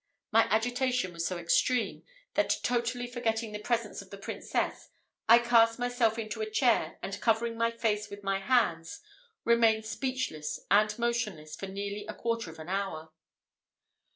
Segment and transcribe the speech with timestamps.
[0.31, 2.01] My agitation was so extreme,
[2.33, 4.89] that totally forgetting the presence of the Princess,
[5.29, 9.01] I cast myself into a chair, and covering my face with my hands,
[9.45, 13.09] remained speechless and motionless for nearly a quarter of an hour.